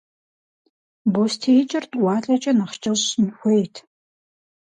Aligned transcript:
БостеикӀэр 1.13 1.85
тӀуалэкӀэ 1.91 2.51
нэхъ 2.57 2.77
кӀэщӀ 2.81 3.05
щӀын 3.09 3.29
хуейт. 3.37 3.75